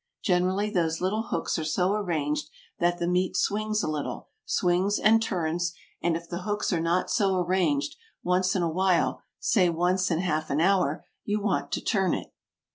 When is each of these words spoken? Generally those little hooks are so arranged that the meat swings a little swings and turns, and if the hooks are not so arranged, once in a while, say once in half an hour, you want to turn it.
Generally 0.23 0.71
those 0.71 0.99
little 0.99 1.27
hooks 1.29 1.59
are 1.59 1.63
so 1.63 1.93
arranged 1.93 2.49
that 2.79 2.97
the 2.97 3.05
meat 3.07 3.37
swings 3.37 3.83
a 3.83 3.87
little 3.87 4.29
swings 4.45 4.97
and 4.97 5.21
turns, 5.21 5.73
and 6.01 6.15
if 6.17 6.27
the 6.27 6.41
hooks 6.41 6.73
are 6.73 6.81
not 6.81 7.11
so 7.11 7.35
arranged, 7.35 7.97
once 8.23 8.55
in 8.55 8.63
a 8.63 8.67
while, 8.67 9.21
say 9.37 9.69
once 9.69 10.09
in 10.09 10.17
half 10.17 10.49
an 10.49 10.59
hour, 10.59 11.05
you 11.23 11.39
want 11.39 11.71
to 11.73 11.81
turn 11.81 12.15
it. 12.15 12.33